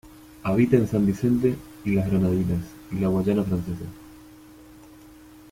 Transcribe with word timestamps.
Habita 0.41 0.77
en 0.77 0.87
San 0.87 1.05
Vicente 1.05 1.55
y 1.85 1.91
las 1.91 2.09
Granadinas 2.09 2.61
y 2.91 2.95
la 2.95 3.09
Guayana 3.09 3.43
Francesa. 3.43 3.85